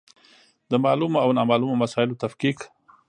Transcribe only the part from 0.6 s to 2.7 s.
د معلومو او نامعلومو مسایلو تفکیک.